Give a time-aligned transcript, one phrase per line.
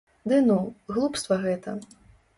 [0.31, 0.55] Ды ну,
[0.95, 1.77] глупства гэта.